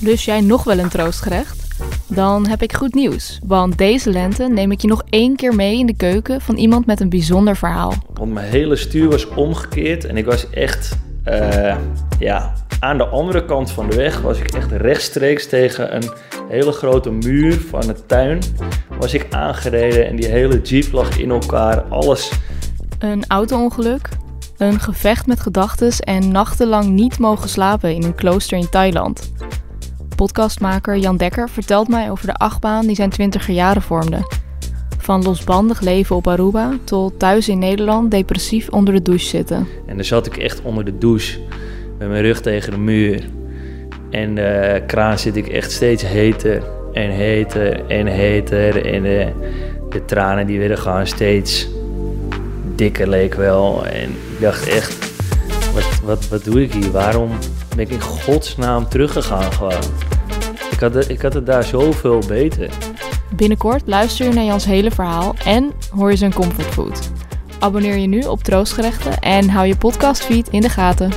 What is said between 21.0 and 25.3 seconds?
in elkaar, alles. Een auto-ongeluk, een gevecht